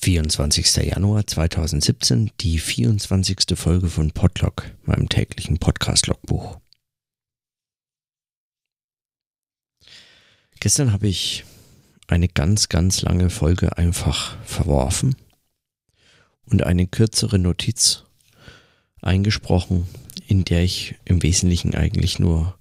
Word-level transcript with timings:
24. 0.00 0.76
Januar 0.76 1.26
2017, 1.26 2.30
die 2.40 2.58
24. 2.58 3.56
Folge 3.56 3.88
von 3.88 4.10
Podlog, 4.12 4.70
meinem 4.84 5.08
täglichen 5.08 5.58
Podcast-Logbuch. 5.58 6.60
Gestern 10.60 10.92
habe 10.92 11.08
ich 11.08 11.44
eine 12.06 12.28
ganz, 12.28 12.68
ganz 12.68 13.02
lange 13.02 13.30
Folge 13.30 13.76
einfach 13.78 14.36
verworfen 14.44 15.16
und 16.44 16.62
eine 16.62 16.86
kürzere 16.86 17.38
Notiz 17.38 18.04
eingesprochen, 19.02 19.88
in 20.28 20.44
der 20.44 20.62
ich 20.62 20.94
im 21.04 21.22
Wesentlichen 21.22 21.74
eigentlich 21.74 22.18
nur 22.18 22.58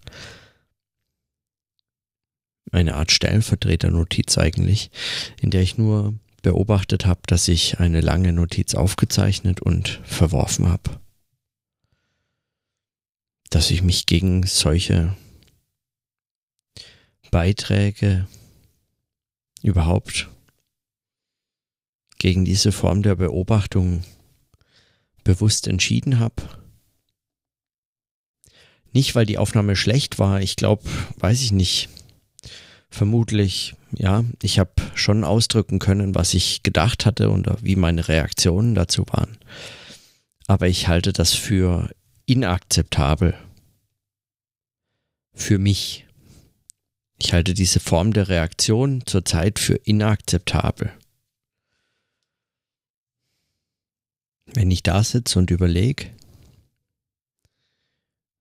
eine 2.72 2.96
Art 2.96 3.12
Stellvertreternotiz 3.12 4.38
eigentlich, 4.38 4.90
in 5.42 5.52
der 5.52 5.62
ich 5.62 5.78
nur 5.78 6.16
beobachtet 6.46 7.08
habe, 7.08 7.22
dass 7.26 7.48
ich 7.48 7.80
eine 7.80 8.02
lange 8.02 8.32
Notiz 8.32 8.76
aufgezeichnet 8.76 9.62
und 9.62 10.00
verworfen 10.04 10.70
habe. 10.70 11.02
Dass 13.50 13.72
ich 13.72 13.82
mich 13.82 14.06
gegen 14.06 14.44
solche 14.46 15.18
Beiträge 17.32 18.28
überhaupt 19.64 20.30
gegen 22.20 22.46
diese 22.46 22.72
Form 22.72 23.02
der 23.02 23.16
Beobachtung 23.16 24.04
bewusst 25.24 25.66
entschieden 25.66 26.20
habe. 26.20 26.44
Nicht, 28.94 29.16
weil 29.16 29.26
die 29.26 29.40
Aufnahme 29.40 29.76
schlecht 29.76 30.20
war, 30.20 30.42
ich 30.42 30.56
glaube, 30.56 30.84
weiß 31.18 31.42
ich 31.42 31.52
nicht, 31.52 31.90
vermutlich, 32.92 33.76
ja, 33.98 34.24
ich 34.42 34.60
habe 34.60 34.72
schon 34.94 35.24
ausdrücken 35.24 35.80
können, 35.80 36.16
was 36.16 36.34
ich 36.34 36.64
gedacht 36.64 37.06
hatte 37.06 37.30
und 37.30 37.48
wie 37.62 37.76
meine 37.76 38.08
Reaktionen 38.08 38.76
dazu 38.76 39.06
waren. 39.12 39.38
Aber 40.48 40.68
ich 40.68 40.88
halte 40.88 41.14
das 41.14 41.34
für 41.34 41.90
inakzeptabel. 42.26 43.36
Für 45.34 45.58
mich. 45.58 46.06
Ich 47.18 47.34
halte 47.34 47.54
diese 47.54 47.80
Form 47.80 48.14
der 48.14 48.30
Reaktion 48.30 49.04
zurzeit 49.06 49.60
für 49.60 49.76
inakzeptabel. 49.76 50.92
Wenn 54.54 54.70
ich 54.72 54.84
da 54.84 55.04
sitze 55.04 55.40
und 55.40 55.50
überlege, 55.50 56.08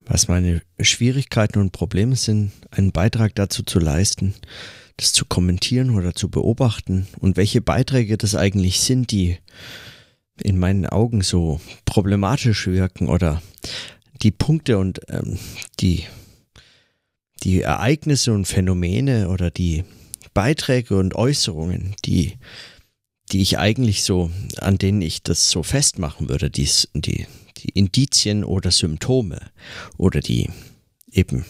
was 0.06 0.28
meine 0.28 0.62
Schwierigkeiten 0.80 1.58
und 1.60 1.72
Probleme 1.72 2.16
sind, 2.16 2.52
einen 2.70 2.92
Beitrag 2.92 3.34
dazu 3.34 3.62
zu 3.62 3.78
leisten, 3.78 4.34
das 4.96 5.12
zu 5.12 5.24
kommentieren 5.24 5.90
oder 5.90 6.14
zu 6.14 6.28
beobachten. 6.28 7.06
Und 7.18 7.36
welche 7.36 7.60
Beiträge 7.60 8.16
das 8.16 8.34
eigentlich 8.34 8.80
sind, 8.80 9.10
die 9.10 9.38
in 10.42 10.58
meinen 10.58 10.86
Augen 10.86 11.22
so 11.22 11.60
problematisch 11.84 12.66
wirken 12.66 13.08
oder 13.08 13.42
die 14.22 14.30
Punkte 14.30 14.78
und 14.78 15.00
ähm, 15.08 15.38
die, 15.80 16.04
die 17.42 17.62
Ereignisse 17.62 18.32
und 18.32 18.46
Phänomene 18.46 19.28
oder 19.28 19.50
die 19.50 19.84
Beiträge 20.32 20.96
und 20.96 21.14
Äußerungen, 21.14 21.94
die, 22.04 22.38
die 23.30 23.42
ich 23.42 23.58
eigentlich 23.58 24.02
so, 24.02 24.30
an 24.58 24.78
denen 24.78 25.02
ich 25.02 25.22
das 25.22 25.50
so 25.50 25.62
festmachen 25.62 26.28
würde, 26.28 26.50
die, 26.50 26.68
die, 26.94 27.26
die 27.64 27.70
Indizien 27.70 28.44
oder 28.44 28.70
Symptome 28.70 29.40
oder 29.96 30.20
die 30.20 30.50
eben 31.10 31.44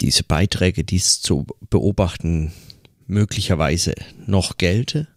diese 0.00 0.22
Beiträge, 0.22 0.84
die 0.84 0.96
es 0.96 1.20
zu 1.22 1.46
beobachten 1.70 2.52
möglicherweise 3.06 3.94
noch 4.26 4.58
gelte? 4.58 5.08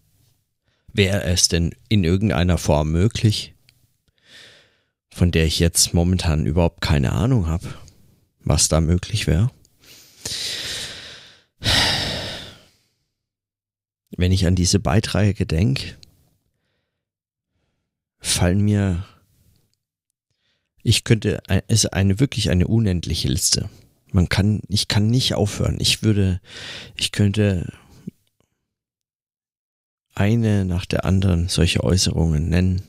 Wäre 0.91 1.23
es 1.23 1.47
denn 1.49 1.75
in 1.89 2.03
irgendeiner 2.03 2.57
Form 2.57 2.91
möglich, 2.91 3.53
von 5.11 5.31
der 5.31 5.45
ich 5.45 5.59
jetzt 5.59 5.93
momentan 5.93 6.45
überhaupt 6.45 6.81
keine 6.81 7.11
Ahnung 7.11 7.47
habe, 7.47 7.67
was 8.39 8.69
da 8.69 8.81
möglich 8.81 9.27
wäre? 9.27 9.51
Wenn 14.11 14.31
ich 14.31 14.47
an 14.47 14.55
diese 14.55 14.79
Beiträge 14.79 15.45
denke, 15.45 15.95
fallen 18.19 18.61
mir, 18.61 19.05
ich 20.83 21.03
könnte, 21.03 21.41
es 21.67 21.83
ist 21.83 21.93
eine 21.93 22.19
wirklich 22.19 22.49
eine 22.49 22.67
unendliche 22.67 23.27
Liste. 23.27 23.69
Man 24.11 24.29
kann, 24.29 24.61
ich 24.67 24.87
kann 24.87 25.07
nicht 25.07 25.35
aufhören. 25.35 25.77
Ich 25.79 26.03
würde, 26.03 26.41
ich 26.95 27.11
könnte 27.11 27.71
eine 30.15 30.65
nach 30.65 30.85
der 30.85 31.05
anderen 31.05 31.47
solche 31.47 31.83
Äußerungen 31.83 32.49
nennen 32.49 32.83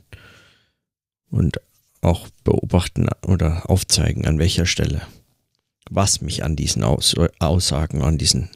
und 1.31 1.61
auch 2.01 2.29
beobachten 2.45 3.09
oder 3.27 3.69
aufzeigen, 3.69 4.27
an 4.27 4.39
welcher 4.39 4.67
Stelle, 4.67 5.03
was 5.91 6.23
mich 6.23 6.43
an 6.43 6.57
diesen 6.57 6.83
Aus 6.83 7.15
Aussagen, 7.39 8.03
an 8.03 8.19
diesen 8.19 8.49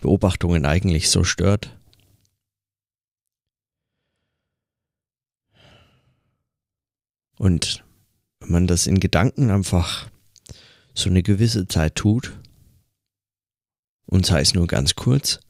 Beobachtungen 0.00 0.64
eigentlich 0.64 1.10
so 1.10 1.22
stört. 1.22 1.76
Und 7.38 7.84
wenn 8.40 8.50
man 8.50 8.66
das 8.66 8.86
in 8.86 9.00
Gedanken 9.00 9.50
einfach 9.50 10.10
so 10.94 11.10
eine 11.10 11.22
gewisse 11.22 11.68
Zeit 11.68 11.94
tut, 11.94 12.38
und 14.06 14.24
sei 14.24 14.40
es 14.40 14.54
nur 14.54 14.66
ganz 14.66 14.94
kurz, 14.94 15.40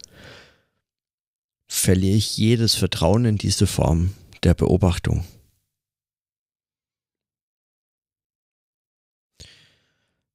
verliere 1.68 2.16
ich 2.16 2.36
jedes 2.36 2.74
Vertrauen 2.74 3.24
in 3.26 3.36
diese 3.36 3.66
Form 3.66 4.14
der 4.42 4.54
Beobachtung. 4.54 5.24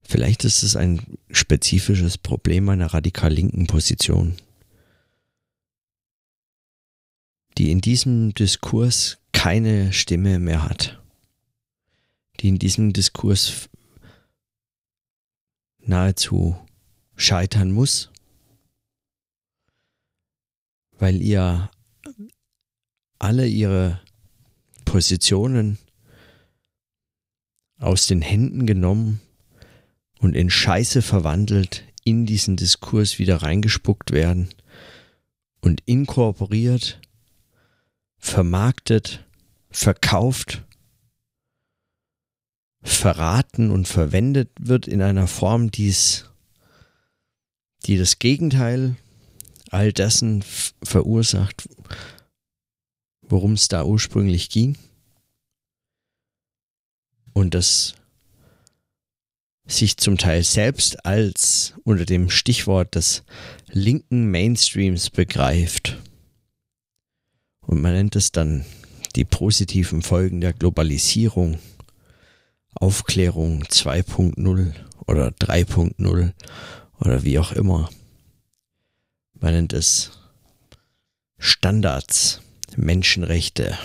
Vielleicht 0.02 0.44
ist 0.44 0.62
es 0.62 0.76
ein 0.76 1.18
spezifisches 1.30 2.18
Problem 2.18 2.68
einer 2.68 2.92
radikal 2.92 3.32
linken 3.32 3.66
Position, 3.66 4.36
die 7.58 7.70
in 7.70 7.80
diesem 7.80 8.34
Diskurs 8.34 9.18
keine 9.32 9.92
Stimme 9.92 10.38
mehr 10.38 10.68
hat 10.68 11.01
die 12.42 12.48
in 12.48 12.58
diesem 12.58 12.92
Diskurs 12.92 13.68
nahezu 15.78 16.56
scheitern 17.14 17.70
muss, 17.70 18.10
weil 20.98 21.22
ihr 21.22 21.70
alle 23.20 23.46
ihre 23.46 24.00
Positionen 24.84 25.78
aus 27.78 28.08
den 28.08 28.22
Händen 28.22 28.66
genommen 28.66 29.20
und 30.18 30.34
in 30.34 30.50
Scheiße 30.50 31.00
verwandelt 31.00 31.84
in 32.04 32.26
diesen 32.26 32.56
Diskurs 32.56 33.20
wieder 33.20 33.36
reingespuckt 33.42 34.10
werden 34.10 34.52
und 35.60 35.80
inkorporiert, 35.86 37.00
vermarktet, 38.18 39.24
verkauft 39.70 40.64
verraten 42.82 43.70
und 43.70 43.86
verwendet 43.86 44.50
wird 44.58 44.88
in 44.88 45.02
einer 45.02 45.26
Form, 45.26 45.70
die's, 45.70 46.28
die 47.86 47.96
das 47.96 48.18
Gegenteil 48.18 48.96
all 49.70 49.92
dessen 49.92 50.44
verursacht, 50.82 51.68
worum 53.22 53.52
es 53.52 53.68
da 53.68 53.84
ursprünglich 53.84 54.50
ging. 54.50 54.76
Und 57.32 57.54
das 57.54 57.94
sich 59.64 59.96
zum 59.96 60.18
Teil 60.18 60.42
selbst 60.42 61.06
als 61.06 61.74
unter 61.84 62.04
dem 62.04 62.28
Stichwort 62.28 62.94
des 62.94 63.22
linken 63.68 64.30
Mainstreams 64.30 65.08
begreift. 65.08 65.98
Und 67.60 67.80
man 67.80 67.92
nennt 67.92 68.16
es 68.16 68.32
dann 68.32 68.66
die 69.16 69.24
positiven 69.24 70.02
Folgen 70.02 70.40
der 70.40 70.52
Globalisierung 70.52 71.58
Aufklärung 72.74 73.64
2.0 73.64 74.74
oder 75.06 75.28
3.0 75.28 76.32
oder 76.98 77.22
wie 77.22 77.38
auch 77.38 77.52
immer. 77.52 77.90
Man 79.34 79.54
nennt 79.54 79.72
es 79.72 80.12
Standards, 81.38 82.40
Menschenrechte, 82.76 83.76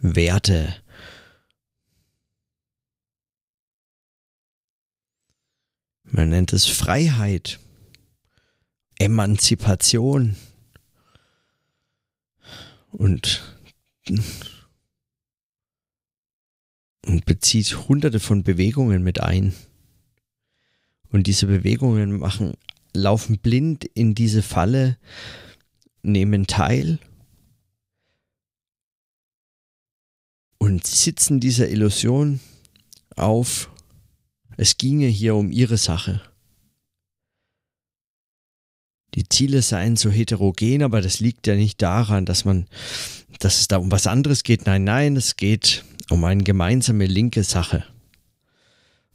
Werte. 0.00 0.76
Man 6.04 6.28
nennt 6.28 6.52
es 6.52 6.66
Freiheit, 6.66 7.58
Emanzipation 8.98 10.36
und 12.92 13.42
und 17.06 17.24
bezieht 17.24 17.88
hunderte 17.88 18.20
von 18.20 18.42
Bewegungen 18.42 19.02
mit 19.02 19.20
ein. 19.20 19.54
Und 21.10 21.26
diese 21.26 21.46
Bewegungen 21.46 22.18
machen, 22.18 22.54
laufen 22.92 23.38
blind 23.38 23.84
in 23.84 24.14
diese 24.14 24.42
Falle, 24.42 24.98
nehmen 26.02 26.46
teil, 26.46 26.98
und 30.58 30.86
sitzen 30.86 31.38
dieser 31.38 31.68
Illusion 31.68 32.40
auf, 33.14 33.70
es 34.56 34.78
ginge 34.78 35.06
hier 35.06 35.36
um 35.36 35.52
ihre 35.52 35.76
Sache. 35.76 36.22
Die 39.14 39.28
Ziele 39.28 39.62
seien 39.62 39.96
so 39.96 40.10
heterogen, 40.10 40.82
aber 40.82 41.00
das 41.00 41.20
liegt 41.20 41.46
ja 41.46 41.54
nicht 41.54 41.80
daran, 41.80 42.26
dass 42.26 42.44
man, 42.44 42.66
dass 43.38 43.60
es 43.60 43.68
da 43.68 43.76
um 43.76 43.90
was 43.90 44.06
anderes 44.06 44.42
geht. 44.42 44.66
Nein, 44.66 44.84
nein, 44.84 45.16
es 45.16 45.36
geht 45.36 45.84
um 46.10 46.24
eine 46.24 46.44
gemeinsame 46.44 47.06
linke 47.06 47.42
Sache. 47.42 47.84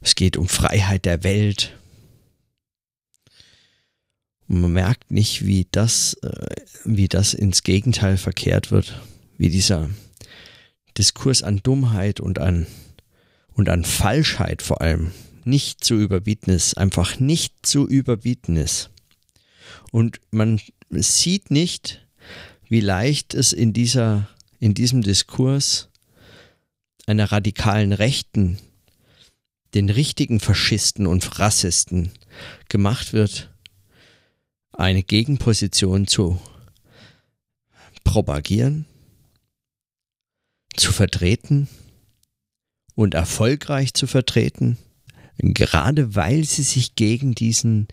Es 0.00 0.14
geht 0.14 0.36
um 0.36 0.48
Freiheit 0.48 1.04
der 1.04 1.22
Welt. 1.24 1.78
Und 4.48 4.60
man 4.60 4.72
merkt 4.72 5.10
nicht, 5.10 5.46
wie 5.46 5.66
das, 5.70 6.14
äh, 6.22 6.56
wie 6.84 7.08
das 7.08 7.34
ins 7.34 7.62
Gegenteil 7.62 8.16
verkehrt 8.16 8.70
wird, 8.70 9.00
wie 9.38 9.48
dieser 9.48 9.88
Diskurs 10.98 11.42
an 11.42 11.60
Dummheit 11.62 12.20
und 12.20 12.38
an, 12.38 12.66
und 13.54 13.68
an 13.68 13.84
Falschheit 13.84 14.60
vor 14.60 14.82
allem 14.82 15.12
nicht 15.44 15.84
zu 15.84 15.94
überbieten 15.94 16.50
ist, 16.50 16.76
einfach 16.76 17.18
nicht 17.18 17.64
zu 17.64 17.88
überbieten 17.88 18.56
ist. 18.56 18.90
Und 19.90 20.20
man 20.30 20.60
sieht 20.90 21.50
nicht, 21.50 22.06
wie 22.68 22.80
leicht 22.80 23.34
es 23.34 23.52
in 23.52 23.72
dieser, 23.72 24.28
in 24.60 24.74
diesem 24.74 25.02
Diskurs 25.02 25.88
einer 27.06 27.32
radikalen 27.32 27.92
Rechten, 27.92 28.58
den 29.74 29.90
richtigen 29.90 30.40
Faschisten 30.40 31.06
und 31.06 31.38
Rassisten 31.38 32.12
gemacht 32.68 33.12
wird, 33.12 33.50
eine 34.72 35.02
Gegenposition 35.02 36.06
zu 36.06 36.40
propagieren, 38.04 38.86
zu 40.76 40.92
vertreten 40.92 41.68
und 42.94 43.14
erfolgreich 43.14 43.94
zu 43.94 44.06
vertreten, 44.06 44.78
gerade 45.38 46.14
weil 46.14 46.44
sie 46.44 46.62
sich 46.62 46.94
gegen 46.94 47.34
diesen 47.34 47.88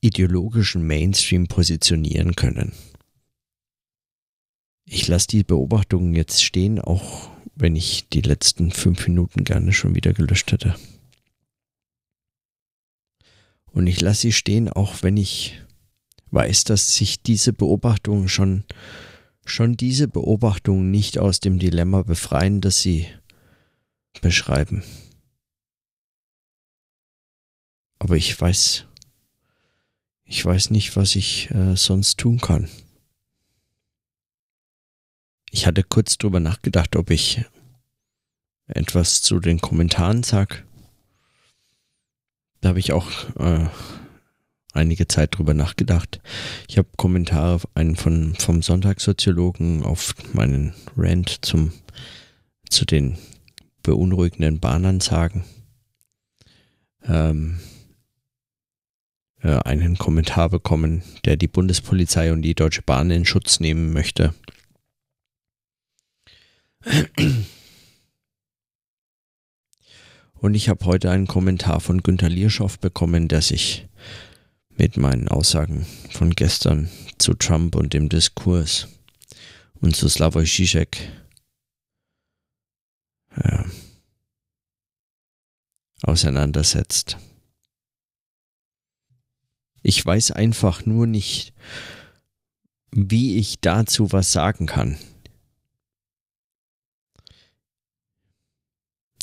ideologischen 0.00 0.86
Mainstream 0.86 1.46
positionieren 1.46 2.34
können. 2.34 2.72
Ich 4.94 5.08
lasse 5.08 5.26
die 5.26 5.42
Beobachtungen 5.42 6.14
jetzt 6.14 6.44
stehen, 6.44 6.78
auch 6.78 7.30
wenn 7.54 7.76
ich 7.76 8.10
die 8.10 8.20
letzten 8.20 8.70
fünf 8.70 9.08
Minuten 9.08 9.42
gerne 9.42 9.72
schon 9.72 9.94
wieder 9.94 10.12
gelöscht 10.12 10.52
hätte. 10.52 10.74
Und 13.72 13.86
ich 13.86 14.02
lasse 14.02 14.20
sie 14.20 14.32
stehen, 14.32 14.68
auch 14.68 15.02
wenn 15.02 15.16
ich 15.16 15.58
weiß, 16.30 16.64
dass 16.64 16.94
sich 16.94 17.22
diese 17.22 17.54
Beobachtungen 17.54 18.28
schon, 18.28 18.64
schon 19.46 19.78
diese 19.78 20.08
Beobachtungen 20.08 20.90
nicht 20.90 21.18
aus 21.18 21.40
dem 21.40 21.58
Dilemma 21.58 22.02
befreien, 22.02 22.60
das 22.60 22.82
sie 22.82 23.06
beschreiben. 24.20 24.82
Aber 27.98 28.18
ich 28.18 28.38
weiß, 28.38 28.84
ich 30.26 30.44
weiß 30.44 30.68
nicht, 30.68 30.96
was 30.96 31.16
ich 31.16 31.50
äh, 31.50 31.76
sonst 31.76 32.18
tun 32.18 32.42
kann. 32.42 32.68
Ich 35.54 35.66
hatte 35.66 35.82
kurz 35.82 36.16
drüber 36.16 36.40
nachgedacht, 36.40 36.96
ob 36.96 37.10
ich 37.10 37.44
etwas 38.68 39.20
zu 39.20 39.38
den 39.38 39.60
Kommentaren 39.60 40.22
sag. 40.22 40.64
Da 42.62 42.70
habe 42.70 42.78
ich 42.78 42.94
auch 42.94 43.10
äh, 43.38 43.66
einige 44.72 45.06
Zeit 45.08 45.36
drüber 45.36 45.52
nachgedacht. 45.52 46.22
Ich 46.68 46.78
habe 46.78 46.88
Kommentare 46.96 47.60
einen 47.74 47.96
von, 47.96 48.34
vom 48.34 48.62
Sonntagssoziologen 48.62 49.84
auf 49.84 50.14
meinen 50.32 50.72
Rant 50.96 51.44
zum, 51.44 51.74
zu 52.70 52.86
den 52.86 53.18
beunruhigenden 53.82 54.58
Bahnansagen. 54.58 55.44
Ähm, 57.04 57.60
äh, 59.42 59.58
einen 59.64 59.98
Kommentar 59.98 60.48
bekommen, 60.48 61.02
der 61.26 61.36
die 61.36 61.48
Bundespolizei 61.48 62.32
und 62.32 62.40
die 62.40 62.54
Deutsche 62.54 62.80
Bahn 62.80 63.10
in 63.10 63.26
Schutz 63.26 63.60
nehmen 63.60 63.92
möchte. 63.92 64.32
Und 70.34 70.54
ich 70.54 70.68
habe 70.68 70.84
heute 70.86 71.10
einen 71.10 71.26
Kommentar 71.28 71.80
von 71.80 72.02
Günter 72.02 72.28
Lierschow 72.28 72.78
bekommen, 72.78 73.28
der 73.28 73.42
sich 73.42 73.86
mit 74.70 74.96
meinen 74.96 75.28
Aussagen 75.28 75.86
von 76.10 76.32
gestern 76.32 76.88
zu 77.18 77.34
Trump 77.34 77.76
und 77.76 77.92
dem 77.92 78.08
Diskurs 78.08 78.88
und 79.80 79.94
zu 79.94 80.08
Slavoj 80.08 80.44
Žižek 80.44 80.98
äh, 83.36 83.64
auseinandersetzt. 86.02 87.18
Ich 89.82 90.04
weiß 90.04 90.32
einfach 90.32 90.86
nur 90.86 91.06
nicht, 91.06 91.52
wie 92.90 93.36
ich 93.36 93.60
dazu 93.60 94.12
was 94.12 94.32
sagen 94.32 94.66
kann. 94.66 94.98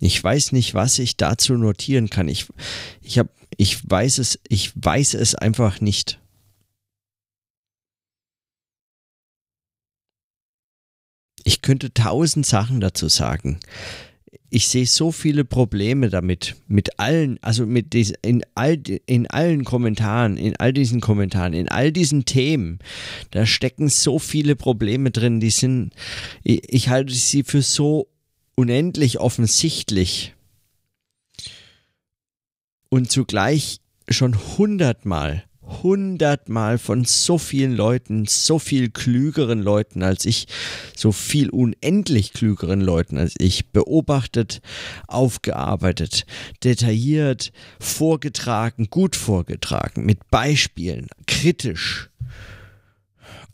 Ich 0.01 0.23
weiß 0.23 0.51
nicht, 0.51 0.73
was 0.73 0.99
ich 0.99 1.17
dazu 1.17 1.53
notieren 1.53 2.09
kann. 2.09 2.27
Ich, 2.27 2.47
ich, 3.01 3.19
hab, 3.19 3.29
ich 3.57 3.89
weiß 3.89 4.19
es, 4.19 4.39
ich 4.47 4.71
weiß 4.75 5.13
es 5.15 5.35
einfach 5.35 5.81
nicht. 5.81 6.19
Ich 11.43 11.61
könnte 11.61 11.93
tausend 11.93 12.45
Sachen 12.45 12.79
dazu 12.79 13.07
sagen 13.07 13.59
ich 14.49 14.67
sehe 14.67 14.85
so 14.85 15.11
viele 15.11 15.45
Probleme 15.45 16.09
damit, 16.09 16.55
mit 16.67 16.99
allen, 16.99 17.37
also 17.41 17.65
mit 17.65 17.93
diesen, 17.93 18.15
in 18.23 18.43
all, 18.55 18.77
in 19.05 19.27
allen 19.27 19.63
Kommentaren, 19.63 20.37
in 20.37 20.55
all 20.57 20.73
diesen 20.73 21.01
Kommentaren, 21.01 21.53
in 21.53 21.69
all 21.69 21.91
diesen 21.91 22.25
Themen, 22.25 22.79
da 23.31 23.45
stecken 23.45 23.89
so 23.89 24.17
viele 24.17 24.55
Probleme 24.55 25.11
drin, 25.11 25.39
die 25.39 25.51
sind, 25.51 25.93
ich, 26.43 26.61
ich 26.67 26.89
halte 26.89 27.13
sie 27.13 27.43
für 27.43 27.61
so 27.61 28.07
unendlich 28.59 29.21
offensichtlich 29.21 30.35
und 32.89 33.09
zugleich 33.09 33.79
schon 34.09 34.37
hundertmal 34.57 35.45
hundertmal 35.83 36.77
von 36.77 37.05
so 37.05 37.37
vielen 37.37 37.73
Leuten, 37.73 38.25
so 38.27 38.59
viel 38.59 38.89
klügeren 38.89 39.61
Leuten 39.61 40.03
als 40.03 40.25
ich, 40.25 40.47
so 40.95 41.11
viel 41.11 41.49
unendlich 41.51 42.33
klügeren 42.33 42.81
Leuten 42.81 43.17
als 43.17 43.35
ich, 43.37 43.67
beobachtet, 43.67 44.61
aufgearbeitet, 45.07 46.25
detailliert, 46.63 47.53
vorgetragen, 47.79 48.87
gut 48.89 49.15
vorgetragen, 49.15 50.05
mit 50.05 50.27
Beispielen, 50.31 51.07
kritisch, 51.27 52.09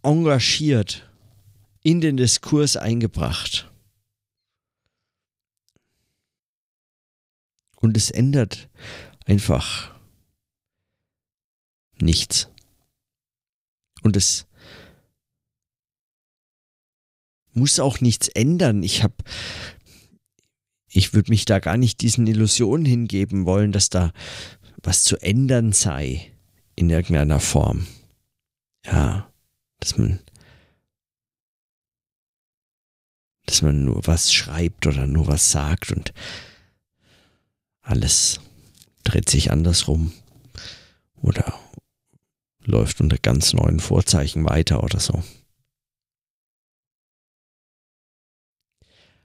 engagiert, 0.01 1.07
in 1.83 1.99
den 1.99 2.15
Diskurs 2.15 2.77
eingebracht. 2.77 3.69
Und 7.75 7.97
es 7.97 8.11
ändert 8.11 8.69
einfach 9.25 9.93
nichts. 11.99 12.49
Und 14.03 14.15
es 14.17 14.47
muss 17.53 17.79
auch 17.79 18.01
nichts 18.01 18.27
ändern. 18.27 18.83
Ich 18.83 19.01
habe, 19.01 19.15
ich 20.87 21.13
würde 21.13 21.31
mich 21.31 21.45
da 21.45 21.59
gar 21.59 21.77
nicht 21.77 22.01
diesen 22.01 22.27
Illusionen 22.27 22.85
hingeben 22.85 23.45
wollen, 23.45 23.71
dass 23.71 23.89
da 23.89 24.11
was 24.83 25.03
zu 25.03 25.17
ändern 25.17 25.71
sei 25.71 26.31
in 26.75 26.89
irgendeiner 26.89 27.39
Form. 27.39 27.87
Ja, 28.85 29.31
dass 29.79 29.97
man, 29.97 30.19
dass 33.45 33.61
man 33.61 33.85
nur 33.85 34.05
was 34.05 34.31
schreibt 34.31 34.85
oder 34.85 35.07
nur 35.07 35.27
was 35.27 35.51
sagt 35.51 35.91
und 35.91 36.13
alles 37.85 38.39
dreht 39.03 39.29
sich 39.29 39.51
andersrum 39.51 40.11
oder 41.21 41.57
läuft 42.63 42.99
unter 42.99 43.17
ganz 43.17 43.53
neuen 43.53 43.79
Vorzeichen 43.79 44.43
weiter 44.43 44.83
oder 44.83 44.99
so. 44.99 45.23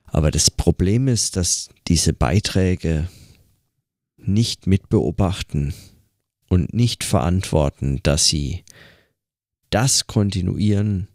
Aber 0.05 0.31
das 0.31 0.51
Problem 0.51 1.09
ist, 1.09 1.37
dass 1.37 1.71
diese 1.89 2.13
Beiträge 2.13 3.09
nicht 4.17 4.67
mitbeobachten 4.67 5.73
und 6.49 6.75
nicht 6.75 7.05
verantworten, 7.05 8.01
dass 8.03 8.27
sie 8.27 8.65
das 9.71 10.07
kontinuieren, 10.07 11.09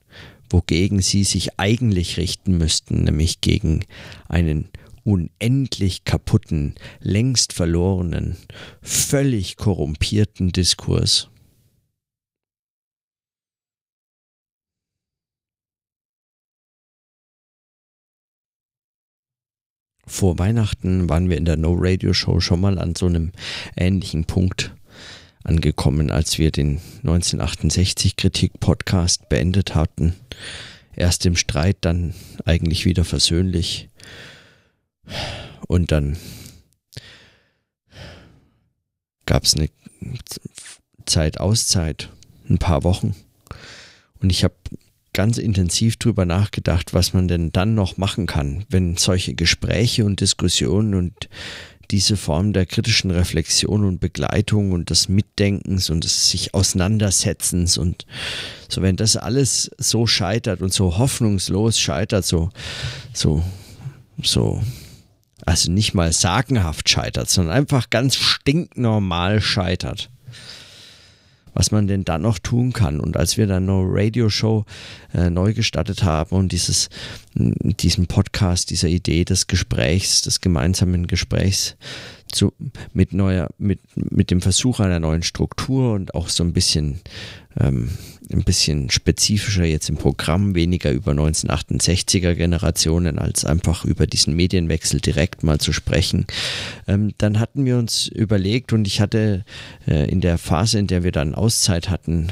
wogegen 0.49 1.01
sie 1.01 1.25
sich 1.25 1.59
eigentlich 1.59 2.17
richten 2.17 2.57
müssten, 2.57 3.03
nämlich 3.03 3.41
gegen 3.41 3.85
einen 4.29 4.69
unendlich 5.05 6.03
kaputten, 6.03 6.75
längst 6.99 7.53
verlorenen, 7.53 8.35
völlig 8.81 9.55
korrumpierten 9.55 10.51
Diskurs. 10.51 11.29
vor 20.15 20.39
Weihnachten 20.39 21.09
waren 21.09 21.29
wir 21.29 21.37
in 21.37 21.45
der 21.45 21.57
No 21.57 21.75
Radio 21.77 22.13
Show 22.13 22.39
schon 22.39 22.61
mal 22.61 22.79
an 22.79 22.95
so 22.95 23.07
einem 23.07 23.31
ähnlichen 23.75 24.25
Punkt 24.25 24.73
angekommen, 25.43 26.09
als 26.09 26.39
wir 26.39 26.51
den 26.51 26.79
1968 27.03 28.15
Kritik 28.15 28.59
Podcast 28.59 29.27
beendet 29.29 29.75
hatten. 29.75 30.15
Erst 30.95 31.25
im 31.25 31.35
Streit, 31.35 31.77
dann 31.81 32.13
eigentlich 32.45 32.85
wieder 32.85 33.03
versöhnlich. 33.03 33.89
Und 35.67 35.91
dann 35.91 36.17
gab 39.25 39.43
es 39.43 39.55
eine 39.55 39.69
Zeit 41.05 41.39
Auszeit, 41.39 42.09
ein 42.49 42.57
paar 42.57 42.83
Wochen. 42.83 43.15
Und 44.21 44.29
ich 44.31 44.43
habe 44.43 44.55
ganz 45.13 45.37
intensiv 45.37 45.97
drüber 45.97 46.25
nachgedacht, 46.25 46.93
was 46.93 47.13
man 47.13 47.27
denn 47.27 47.51
dann 47.51 47.73
noch 47.73 47.97
machen 47.97 48.27
kann, 48.27 48.65
wenn 48.69 48.97
solche 48.97 49.33
Gespräche 49.33 50.03
und 50.03 50.19
Diskussionen 50.19 50.93
und 50.93 51.29
diese 51.91 52.17
Form 52.17 52.51
der 52.51 52.65
kritischen 52.65 53.11
Reflexion 53.11 53.85
und 53.85 53.99
Begleitung 53.99 54.71
und 54.71 54.89
des 54.89 55.07
Mitdenkens 55.07 55.89
und 55.89 56.03
des 56.03 56.29
sich 56.29 56.53
Auseinandersetzens 56.53 57.77
und 57.77 58.05
so, 58.67 58.81
wenn 58.81 58.95
das 58.95 59.15
alles 59.17 59.71
so 59.77 60.07
scheitert 60.07 60.61
und 60.61 60.73
so 60.73 60.97
hoffnungslos 60.97 61.79
scheitert, 61.79 62.25
so, 62.25 62.49
so, 63.13 63.43
so, 64.21 64.61
also 65.45 65.71
nicht 65.71 65.93
mal 65.93 66.11
sagenhaft 66.11 66.89
scheitert, 66.89 67.29
sondern 67.29 67.55
einfach 67.55 67.89
ganz 67.89 68.15
stinknormal 68.15 69.41
scheitert, 69.41 70.09
was 71.53 71.71
man 71.71 71.87
denn 71.87 72.03
dann 72.03 72.23
noch 72.23 72.39
tun 72.39 72.73
kann. 72.73 72.99
Und 72.99 73.15
als 73.15 73.37
wir 73.37 73.47
dann 73.47 73.69
eine 73.69 73.83
Radio-Show 73.85 74.65
äh, 75.13 75.29
neu 75.29 75.53
gestartet 75.53 76.03
haben 76.03 76.35
und 76.35 76.51
dieses, 76.51 76.89
diesen 77.35 78.07
Podcast, 78.07 78.71
dieser 78.71 78.87
Idee 78.87 79.23
des 79.23 79.47
Gesprächs, 79.47 80.21
des 80.23 80.41
gemeinsamen 80.41 81.07
Gesprächs 81.07 81.75
zu, 82.35 82.53
mit 82.93 83.13
neuer, 83.13 83.49
mit, 83.57 83.79
mit 83.95 84.31
dem 84.31 84.41
Versuch 84.41 84.79
einer 84.79 84.99
neuen 84.99 85.23
Struktur 85.23 85.93
und 85.93 86.13
auch 86.13 86.29
so 86.29 86.43
ein 86.43 86.53
bisschen 86.53 87.01
ähm, 87.59 87.89
ein 88.31 88.43
bisschen 88.43 88.89
spezifischer 88.89 89.65
jetzt 89.65 89.89
im 89.89 89.97
Programm, 89.97 90.55
weniger 90.55 90.91
über 90.91 91.11
1968er 91.11 92.33
Generationen 92.33 93.19
als 93.19 93.45
einfach 93.45 93.85
über 93.85 94.07
diesen 94.07 94.35
Medienwechsel 94.35 94.99
direkt 94.99 95.43
mal 95.43 95.59
zu 95.59 95.73
sprechen. 95.73 96.25
Ähm, 96.87 97.13
dann 97.17 97.39
hatten 97.39 97.65
wir 97.65 97.77
uns 97.77 98.07
überlegt 98.07 98.73
und 98.73 98.87
ich 98.87 99.01
hatte 99.01 99.45
äh, 99.87 100.09
in 100.09 100.21
der 100.21 100.37
Phase, 100.37 100.79
in 100.79 100.87
der 100.87 101.03
wir 101.03 101.11
dann 101.11 101.35
Auszeit 101.35 101.89
hatten, 101.89 102.31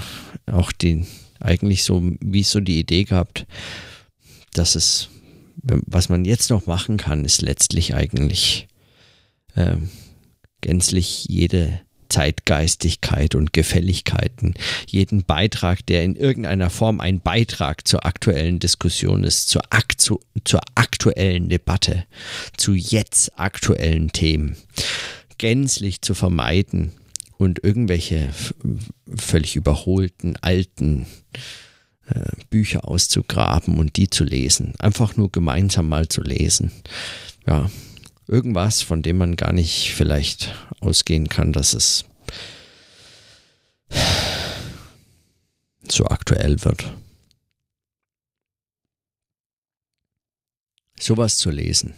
auch 0.51 0.71
die 0.71 1.05
eigentlich 1.39 1.83
so, 1.83 2.01
wie 2.21 2.43
so 2.43 2.59
die 2.59 2.79
Idee 2.79 3.03
gehabt, 3.03 3.45
dass 4.53 4.75
es, 4.75 5.09
was 5.61 6.09
man 6.09 6.25
jetzt 6.25 6.49
noch 6.49 6.65
machen 6.65 6.97
kann, 6.97 7.25
ist 7.25 7.41
letztlich 7.41 7.95
eigentlich 7.95 8.67
äh, 9.55 9.77
gänzlich 10.61 11.25
jede 11.25 11.81
Zeitgeistigkeit 12.13 13.33
und 13.33 13.53
Gefälligkeiten. 13.53 14.53
Jeden 14.87 15.23
Beitrag, 15.23 15.83
der 15.87 16.03
in 16.03 16.15
irgendeiner 16.15 16.69
Form 16.69 16.99
ein 16.99 17.19
Beitrag 17.19 17.87
zur 17.87 18.05
aktuellen 18.05 18.59
Diskussion 18.59 19.23
ist, 19.23 19.49
zur, 19.49 19.63
aktu 19.71 20.19
zur 20.43 20.61
aktuellen 20.75 21.49
Debatte, 21.49 22.05
zu 22.55 22.73
jetzt 22.73 23.39
aktuellen 23.39 24.11
Themen, 24.11 24.57
gänzlich 25.39 26.01
zu 26.01 26.13
vermeiden 26.13 26.91
und 27.37 27.63
irgendwelche 27.63 28.29
völlig 29.15 29.55
überholten 29.55 30.37
alten 30.41 31.07
äh, 32.05 32.19
Bücher 32.51 32.87
auszugraben 32.87 33.79
und 33.79 33.95
die 33.97 34.09
zu 34.09 34.23
lesen. 34.23 34.73
Einfach 34.77 35.17
nur 35.17 35.31
gemeinsam 35.31 35.89
mal 35.89 36.07
zu 36.07 36.21
lesen. 36.21 36.71
Ja, 37.47 37.71
irgendwas, 38.33 38.81
von 38.81 39.03
dem 39.03 39.17
man 39.17 39.35
gar 39.35 39.53
nicht 39.53 39.93
vielleicht 39.93 40.55
ausgehen 40.79 41.29
kann, 41.29 41.53
dass 41.53 41.73
es 41.73 42.05
so 45.87 46.07
aktuell 46.07 46.63
wird. 46.65 46.91
Sowas 50.99 51.37
zu 51.37 51.51
lesen. 51.51 51.93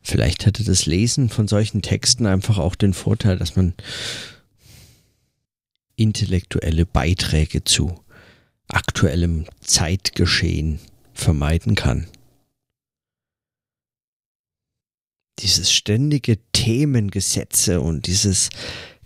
Vielleicht 0.00 0.46
hätte 0.46 0.64
das 0.64 0.86
Lesen 0.86 1.28
von 1.28 1.48
solchen 1.48 1.82
Texten 1.82 2.24
einfach 2.24 2.56
auch 2.56 2.74
den 2.74 2.94
Vorteil, 2.94 3.36
dass 3.36 3.56
man 3.56 3.74
intellektuelle 5.96 6.86
Beiträge 6.86 7.62
zu 7.64 8.02
aktuellem 8.68 9.46
Zeitgeschehen 9.60 10.78
vermeiden 11.12 11.74
kann. 11.74 12.06
Dieses 15.40 15.72
ständige 15.72 16.38
Themengesetze 16.52 17.80
und 17.80 18.06
dieses 18.06 18.50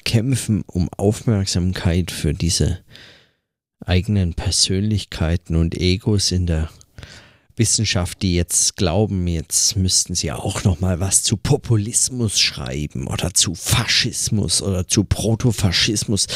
Kämpfen 0.05 0.63
um 0.67 0.89
Aufmerksamkeit 0.97 2.11
für 2.11 2.35
diese 2.35 2.83
eigenen 3.85 4.35
Persönlichkeiten 4.35 5.57
und 5.57 5.75
Egos 5.77 6.33
in 6.33 6.47
der 6.47 6.71
Wissenschaft, 7.57 8.23
die 8.23 8.35
jetzt 8.35 8.77
glauben, 8.77 9.27
jetzt 9.27 9.77
müssten 9.77 10.15
sie 10.15 10.33
auch 10.33 10.65
noch 10.65 10.81
mal 10.81 11.01
was 11.01 11.23
zu 11.23 11.37
Populismus 11.37 12.41
schreiben 12.41 13.07
oder 13.07 13.35
zu 13.35 13.55
Faschismus 13.55 14.63
oder 14.63 14.89
zu 14.89 15.05
Protofaschismus, 15.05 16.27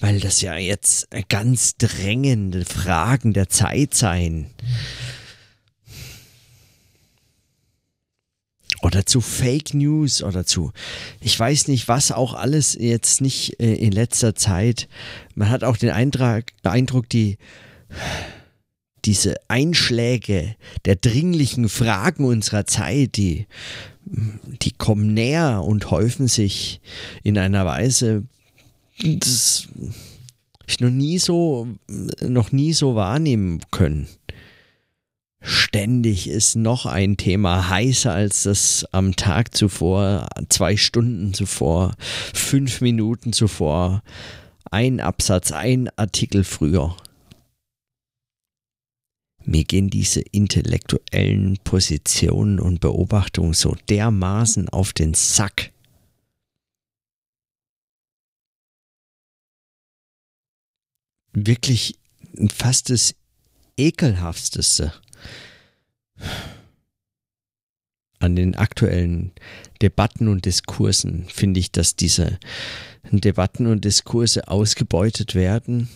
weil 0.00 0.20
das 0.20 0.40
ja 0.40 0.56
jetzt 0.56 1.08
ganz 1.28 1.76
drängende 1.76 2.64
Fragen 2.64 3.32
der 3.32 3.48
Zeit 3.48 3.94
seien. 3.94 4.50
Oder 8.82 9.06
zu 9.06 9.20
Fake 9.20 9.74
News 9.74 10.22
oder 10.22 10.46
zu, 10.46 10.72
ich 11.20 11.38
weiß 11.38 11.68
nicht, 11.68 11.88
was 11.88 12.12
auch 12.12 12.34
alles 12.34 12.76
jetzt 12.78 13.20
nicht 13.20 13.58
äh, 13.58 13.74
in 13.74 13.90
letzter 13.90 14.34
Zeit. 14.34 14.88
Man 15.34 15.50
hat 15.50 15.64
auch 15.64 15.76
den 15.76 15.90
Eindruck, 15.90 16.44
Eindruck 16.62 17.08
die 17.08 17.38
diese 19.06 19.36
Einschläge 19.48 20.56
der 20.84 20.96
dringlichen 20.96 21.68
Fragen 21.68 22.24
unserer 22.24 22.66
Zeit, 22.66 23.16
die, 23.16 23.46
die 24.04 24.72
kommen 24.72 25.14
näher 25.14 25.62
und 25.64 25.90
häufen 25.90 26.28
sich 26.28 26.80
in 27.22 27.38
einer 27.38 27.64
Weise, 27.64 28.24
das 28.98 29.68
ich 30.66 30.80
noch 30.80 30.90
nie 30.90 31.18
so, 31.18 31.68
noch 32.20 32.52
nie 32.52 32.72
so 32.72 32.94
wahrnehmen 32.96 33.60
können. 33.70 34.08
Ständig 35.40 36.28
ist 36.28 36.56
noch 36.56 36.86
ein 36.86 37.16
Thema 37.16 37.68
heißer 37.68 38.12
als 38.12 38.42
das 38.42 38.84
am 38.90 39.14
Tag 39.14 39.54
zuvor, 39.54 40.28
zwei 40.48 40.76
Stunden 40.76 41.34
zuvor, 41.34 41.94
fünf 42.34 42.80
Minuten 42.80 43.32
zuvor, 43.32 44.02
ein 44.72 44.98
Absatz, 44.98 45.52
ein 45.52 45.88
Artikel 45.94 46.42
früher. 46.42 46.96
Mir 49.48 49.62
gehen 49.62 49.90
diese 49.90 50.20
intellektuellen 50.20 51.56
Positionen 51.62 52.58
und 52.58 52.80
Beobachtungen 52.80 53.54
so 53.54 53.76
dermaßen 53.88 54.68
auf 54.68 54.92
den 54.92 55.14
Sack. 55.14 55.70
Wirklich 61.32 61.96
fast 62.52 62.90
das 62.90 63.14
ekelhafteste 63.76 64.92
an 68.18 68.34
den 68.34 68.56
aktuellen 68.56 69.30
Debatten 69.80 70.26
und 70.26 70.44
Diskursen 70.44 71.26
finde 71.28 71.60
ich, 71.60 71.70
dass 71.70 71.94
diese 71.94 72.40
Debatten 73.12 73.68
und 73.68 73.84
Diskurse 73.84 74.48
ausgebeutet 74.48 75.36
werden 75.36 75.88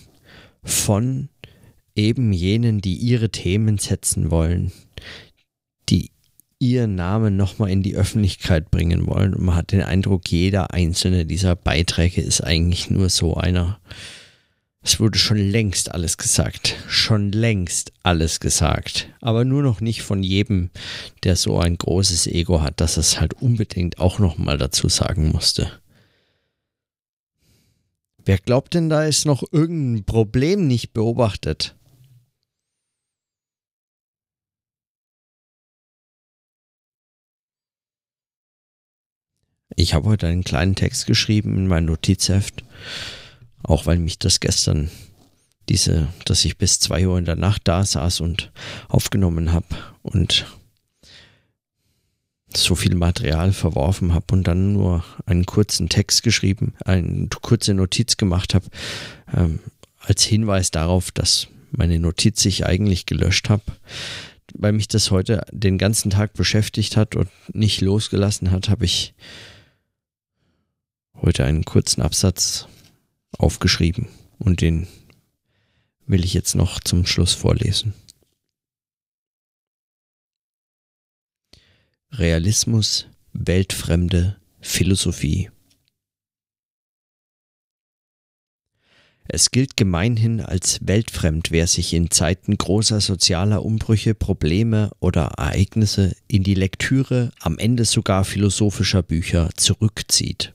von 0.62 1.30
eben 1.94 2.32
jenen, 2.32 2.80
die 2.80 2.94
ihre 2.94 3.30
Themen 3.30 3.78
setzen 3.78 4.30
wollen, 4.30 4.72
die 5.88 6.10
ihren 6.58 6.94
Namen 6.94 7.36
nochmal 7.36 7.70
in 7.70 7.82
die 7.82 7.96
Öffentlichkeit 7.96 8.70
bringen 8.70 9.06
wollen. 9.06 9.34
Und 9.34 9.42
man 9.42 9.56
hat 9.56 9.72
den 9.72 9.82
Eindruck, 9.82 10.30
jeder 10.30 10.72
einzelne 10.72 11.24
dieser 11.24 11.56
Beiträge 11.56 12.20
ist 12.20 12.42
eigentlich 12.42 12.90
nur 12.90 13.08
so 13.08 13.34
einer. 13.34 13.80
Es 14.82 15.00
wurde 15.00 15.18
schon 15.18 15.36
längst 15.36 15.92
alles 15.92 16.16
gesagt. 16.16 16.76
Schon 16.86 17.32
längst 17.32 17.92
alles 18.02 18.40
gesagt. 18.40 19.08
Aber 19.20 19.44
nur 19.44 19.62
noch 19.62 19.80
nicht 19.80 20.02
von 20.02 20.22
jedem, 20.22 20.70
der 21.24 21.36
so 21.36 21.58
ein 21.58 21.76
großes 21.76 22.26
Ego 22.26 22.62
hat, 22.62 22.80
dass 22.80 22.96
es 22.96 23.20
halt 23.20 23.34
unbedingt 23.34 23.98
auch 23.98 24.18
nochmal 24.18 24.56
dazu 24.56 24.88
sagen 24.88 25.30
musste. 25.32 25.70
Wer 28.24 28.38
glaubt 28.38 28.74
denn, 28.74 28.90
da 28.90 29.04
ist 29.04 29.24
noch 29.24 29.42
irgendein 29.50 30.04
Problem 30.04 30.66
nicht 30.66 30.92
beobachtet? 30.92 31.74
Ich 39.80 39.94
habe 39.94 40.10
heute 40.10 40.26
einen 40.26 40.44
kleinen 40.44 40.74
Text 40.74 41.06
geschrieben 41.06 41.56
in 41.56 41.66
mein 41.66 41.86
Notizheft, 41.86 42.64
auch 43.62 43.86
weil 43.86 43.98
mich 43.98 44.18
das 44.18 44.38
gestern 44.38 44.90
diese, 45.70 46.08
dass 46.26 46.44
ich 46.44 46.58
bis 46.58 46.80
zwei 46.80 47.08
Uhr 47.08 47.16
in 47.16 47.24
der 47.24 47.36
Nacht 47.36 47.62
da 47.64 47.82
saß 47.82 48.20
und 48.20 48.52
aufgenommen 48.88 49.52
habe 49.52 49.64
und 50.02 50.44
so 52.54 52.74
viel 52.74 52.94
Material 52.94 53.54
verworfen 53.54 54.12
habe 54.12 54.26
und 54.32 54.46
dann 54.46 54.74
nur 54.74 55.02
einen 55.24 55.46
kurzen 55.46 55.88
Text 55.88 56.24
geschrieben, 56.24 56.74
eine 56.84 57.28
kurze 57.40 57.72
Notiz 57.72 58.18
gemacht 58.18 58.52
habe, 58.52 58.66
ähm, 59.34 59.60
als 59.98 60.22
Hinweis 60.24 60.70
darauf, 60.70 61.10
dass 61.10 61.48
meine 61.70 61.98
Notiz 61.98 62.44
ich 62.44 62.66
eigentlich 62.66 63.06
gelöscht 63.06 63.48
habe, 63.48 63.62
weil 64.52 64.72
mich 64.72 64.88
das 64.88 65.10
heute 65.10 65.46
den 65.50 65.78
ganzen 65.78 66.10
Tag 66.10 66.34
beschäftigt 66.34 66.98
hat 66.98 67.16
und 67.16 67.30
nicht 67.54 67.80
losgelassen 67.80 68.50
hat, 68.50 68.68
habe 68.68 68.84
ich 68.84 69.14
heute 71.22 71.44
einen 71.44 71.64
kurzen 71.64 72.02
Absatz 72.02 72.66
aufgeschrieben 73.38 74.08
und 74.38 74.60
den 74.60 74.86
will 76.06 76.24
ich 76.24 76.34
jetzt 76.34 76.54
noch 76.54 76.80
zum 76.80 77.06
Schluss 77.06 77.34
vorlesen. 77.34 77.94
Realismus, 82.12 83.06
weltfremde 83.32 84.36
Philosophie. 84.60 85.50
Es 89.32 89.52
gilt 89.52 89.76
gemeinhin 89.76 90.40
als 90.40 90.80
weltfremd, 90.84 91.52
wer 91.52 91.68
sich 91.68 91.94
in 91.94 92.10
Zeiten 92.10 92.58
großer 92.58 93.00
sozialer 93.00 93.64
Umbrüche, 93.64 94.16
Probleme 94.16 94.90
oder 94.98 95.26
Ereignisse 95.38 96.16
in 96.26 96.42
die 96.42 96.54
Lektüre, 96.54 97.30
am 97.38 97.56
Ende 97.56 97.84
sogar 97.84 98.24
philosophischer 98.24 99.04
Bücher 99.04 99.50
zurückzieht. 99.56 100.52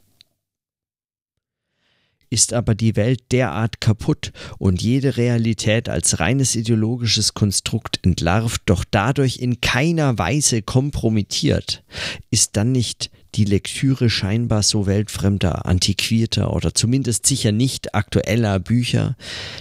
Ist 2.30 2.54
aber 2.54 2.76
die 2.76 2.96
Welt 2.96 3.32
derart 3.32 3.82
kaputt 3.82 4.32
und 4.58 4.82
jede 4.82 5.18
Realität 5.18 5.90
als 5.90 6.20
reines 6.20 6.56
ideologisches 6.56 7.34
Konstrukt 7.34 8.00
entlarvt, 8.04 8.62
doch 8.66 8.84
dadurch 8.90 9.38
in 9.38 9.62
keiner 9.62 10.18
Weise 10.18 10.62
kompromittiert, 10.62 11.84
ist 12.32 12.58
dann 12.58 12.72
nicht 12.72 13.12
die 13.36 13.46
Lektüre 13.46 14.10
scheinbar 14.10 14.64
so 14.64 14.86
weltfremder, 14.86 15.66
antiquierter 15.66 16.54
oder 16.54 16.74
zumindest 16.74 17.26
sicher 17.26 17.52
nicht 17.52 17.94
aktueller 17.94 18.60
Bücher 18.60 19.16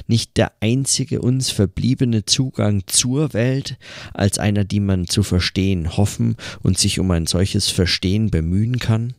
nicht 0.06 0.36
der 0.36 0.52
einzige 0.60 1.20
uns 1.20 1.50
verbliebene 1.50 2.24
Zugang 2.24 2.82
zur 2.86 3.32
Welt 3.32 3.76
als 4.12 4.38
einer, 4.38 4.64
die 4.64 4.80
man 4.80 5.06
zu 5.06 5.22
verstehen 5.22 5.96
hoffen 5.96 6.36
und 6.62 6.78
sich 6.78 7.00
um 7.00 7.10
ein 7.10 7.26
solches 7.26 7.68
Verstehen 7.68 8.30
bemühen 8.30 8.78
kann? 8.78 9.14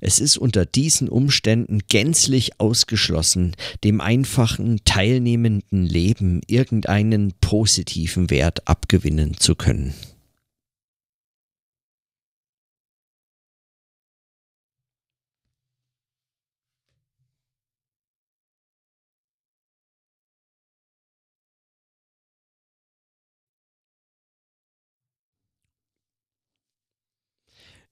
Es 0.00 0.20
ist 0.20 0.36
unter 0.36 0.64
diesen 0.66 1.08
Umständen 1.08 1.80
gänzlich 1.88 2.60
ausgeschlossen, 2.60 3.54
dem 3.84 4.00
einfachen, 4.00 4.80
teilnehmenden 4.84 5.84
Leben 5.84 6.40
irgendeinen 6.46 7.32
positiven 7.40 8.30
Wert 8.30 8.68
abgewinnen 8.68 9.36
zu 9.38 9.54
können. 9.54 9.94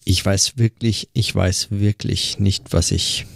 Ich 0.04 0.24
weiß 0.24 0.56
wirklich, 0.56 1.08
ich 1.12 1.34
weiß 1.34 1.70
wirklich 1.70 2.38
nicht, 2.38 2.72
was 2.72 2.90
ich, 2.90 3.26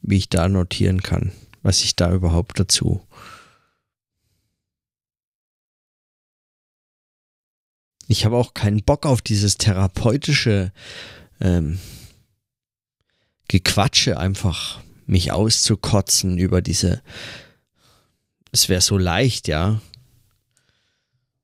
wie 0.00 0.16
ich 0.16 0.28
da 0.28 0.48
notieren 0.48 1.02
kann, 1.02 1.32
was 1.62 1.82
ich 1.82 1.96
da 1.96 2.12
überhaupt 2.12 2.60
dazu. 2.60 3.06
Ich 8.06 8.24
habe 8.24 8.36
auch 8.36 8.54
keinen 8.54 8.82
Bock 8.82 9.04
auf 9.04 9.20
dieses 9.20 9.58
therapeutische 9.58 10.72
ähm, 11.40 11.78
Gequatsche, 13.48 14.18
einfach 14.18 14.80
mich 15.06 15.32
auszukotzen 15.32 16.38
über 16.38 16.62
diese. 16.62 17.02
Es 18.50 18.68
wäre 18.68 18.80
so 18.80 18.96
leicht, 18.96 19.46
ja, 19.48 19.80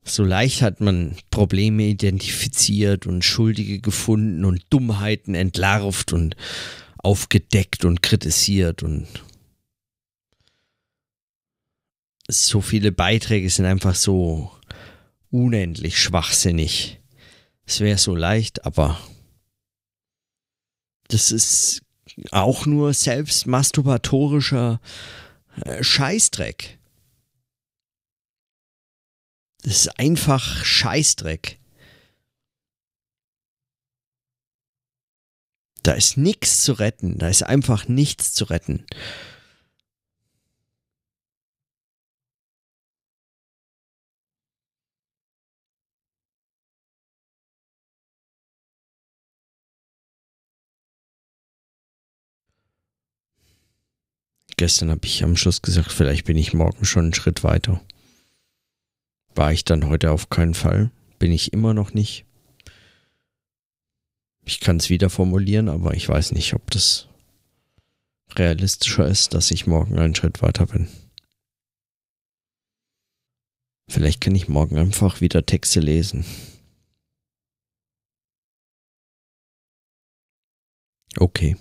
so 0.05 0.23
leicht 0.23 0.63
hat 0.63 0.81
man 0.81 1.17
Probleme 1.31 1.85
identifiziert 1.85 3.07
und 3.07 3.25
Schuldige 3.25 3.81
gefunden 3.81 4.45
und 4.45 4.65
Dummheiten 4.71 5.35
entlarvt 5.35 6.13
und 6.13 6.37
aufgedeckt 6.99 7.85
und 7.85 8.03
kritisiert 8.03 8.83
und 8.83 9.07
so 12.29 12.61
viele 12.61 12.93
Beiträge 12.93 13.51
sind 13.51 13.67
einfach 13.67 13.95
so 13.95 14.51
unendlich 15.31 15.99
schwachsinnig. 15.99 17.01
Es 17.67 17.81
wäre 17.81 17.99
so 17.99 18.15
leicht, 18.15 18.65
aber 18.65 18.99
das 21.09 21.33
ist 21.33 21.83
auch 22.31 22.67
nur 22.67 22.95
selbst 22.95 23.47
masturbatorischer 23.47 24.81
äh, 25.65 25.83
Scheißdreck. 25.83 26.79
Das 29.65 29.87
ist 29.87 29.99
einfach 29.99 30.63
Scheißdreck. 30.63 31.59
Da 35.83 35.93
ist 35.93 36.19
nichts 36.19 36.63
zu 36.63 36.75
retten. 36.75 37.19
Da 37.19 37.29
ist 37.29 37.43
einfach 37.43 37.89
nichts 37.89 38.35
zu 38.35 38.45
retten. 38.45 38.87
Gestern 54.59 54.91
habe 54.91 55.07
ich 55.07 55.25
am 55.25 55.37
Schluss 55.37 55.63
gesagt, 55.63 55.91
vielleicht 55.91 56.27
bin 56.27 56.37
ich 56.37 56.53
morgen 56.53 56.85
schon 56.85 57.05
einen 57.05 57.15
Schritt 57.15 57.43
weiter. 57.45 57.81
War 59.35 59.53
ich 59.53 59.65
dann 59.65 59.89
heute 59.89 60.13
auf 60.13 60.31
keinen 60.31 60.55
Fall. 60.55 60.91
Bin 61.19 61.33
ich 61.33 61.53
immer 61.53 61.75
noch 61.75 61.93
nicht. 61.93 62.25
Ich 64.45 64.61
kann 64.61 64.77
es 64.77 64.91
wieder 64.91 65.11
formulieren, 65.11 65.69
aber 65.69 65.95
ich 65.95 66.09
weiß 66.09 66.33
nicht, 66.33 66.55
ob 66.55 66.71
das 66.71 67.09
realistischer 68.37 69.07
ist, 69.09 69.35
dass 69.35 69.51
ich 69.51 69.67
morgen 69.67 69.99
einen 69.99 70.15
Schritt 70.15 70.43
weiter 70.43 70.67
bin. 70.67 70.89
Vielleicht 73.89 74.21
kann 74.21 74.35
ich 74.35 74.49
morgen 74.49 74.79
einfach 74.79 75.21
wieder 75.21 75.45
Texte 75.45 75.81
lesen. 75.81 76.25
Okay. 81.17 81.57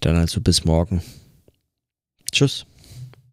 Dann 0.00 0.16
also 0.16 0.40
bis 0.40 0.64
morgen. 0.64 1.02
Tschüss. 2.32 2.66